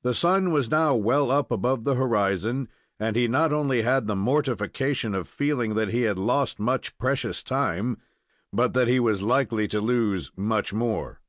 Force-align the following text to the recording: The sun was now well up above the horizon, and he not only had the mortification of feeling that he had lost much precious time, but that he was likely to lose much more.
The 0.00 0.14
sun 0.14 0.50
was 0.50 0.70
now 0.70 0.94
well 0.94 1.30
up 1.30 1.50
above 1.50 1.84
the 1.84 1.94
horizon, 1.96 2.70
and 2.98 3.14
he 3.16 3.28
not 3.28 3.52
only 3.52 3.82
had 3.82 4.06
the 4.06 4.16
mortification 4.16 5.14
of 5.14 5.28
feeling 5.28 5.74
that 5.74 5.90
he 5.90 6.04
had 6.08 6.18
lost 6.18 6.58
much 6.58 6.96
precious 6.96 7.42
time, 7.42 7.98
but 8.50 8.72
that 8.72 8.88
he 8.88 8.98
was 8.98 9.20
likely 9.20 9.68
to 9.68 9.78
lose 9.82 10.32
much 10.38 10.72
more. 10.72 11.20